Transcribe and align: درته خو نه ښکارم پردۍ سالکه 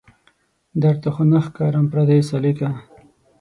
درته 0.81 1.07
خو 1.13 1.23
نه 1.31 1.39
ښکارم 1.45 1.85
پردۍ 1.91 2.19
سالکه 2.29 2.69